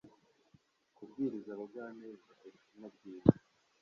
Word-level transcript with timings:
kubwiriza 0.95 1.49
abagwaneza 1.55 2.27
ubutumwa 2.45 2.87
bwiza; 2.95 3.33